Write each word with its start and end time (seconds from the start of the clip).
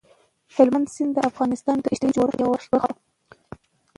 هلمند 0.55 0.87
سیند 0.93 1.11
د 1.15 1.19
افغانستان 1.29 1.77
د 1.81 1.85
اجتماعي 1.93 2.15
جوړښت 2.17 2.39
یوه 2.41 2.51
برخه 2.71 2.89
ده. 2.93 2.99